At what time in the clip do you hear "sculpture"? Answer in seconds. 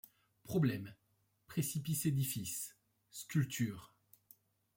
3.11-3.93